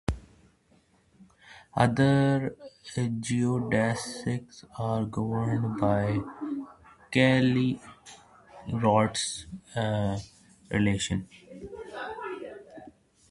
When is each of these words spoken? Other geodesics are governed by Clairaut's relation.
Other 1.75 2.55
geodesics 2.91 4.65
are 4.79 5.05
governed 5.05 5.79
by 5.79 6.21
Clairaut's 7.11 9.45
relation. 10.71 11.29